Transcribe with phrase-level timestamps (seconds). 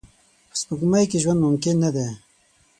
[0.49, 2.07] په سپوږمۍ کې ژوند ممکن نه دی